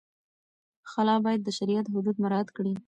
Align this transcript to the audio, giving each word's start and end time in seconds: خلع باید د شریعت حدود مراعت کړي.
خلع 0.91 1.15
باید 1.25 1.41
د 1.43 1.49
شریعت 1.57 1.85
حدود 1.93 2.15
مراعت 2.23 2.49
کړي. 2.57 2.73